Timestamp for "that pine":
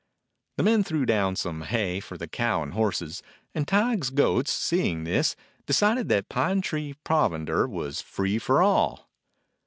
6.09-6.61